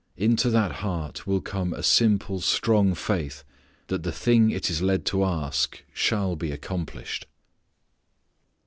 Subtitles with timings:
[0.17, 3.43] Into that heart will come a simple strong faith
[3.85, 7.27] that the thing it is led to ask shall be accomplished.